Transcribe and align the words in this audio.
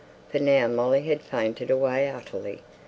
for 0.31 0.39
now 0.39 0.67
Molly 0.67 1.03
had 1.03 1.21
fainted 1.21 1.69
away 1.69 2.09
utterly. 2.09 2.63